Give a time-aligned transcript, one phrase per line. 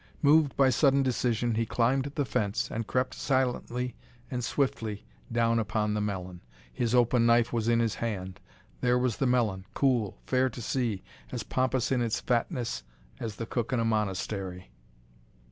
[0.23, 3.95] Moved by sudden decision, he climbed the fence and crept silently
[4.31, 6.41] and swiftly down upon the melon.
[6.73, 8.39] His open knife was in his hand.
[8.79, 12.81] There was the melon, cool, fair to see, as pompous in its fatness
[13.19, 14.71] as the cook in a monastery.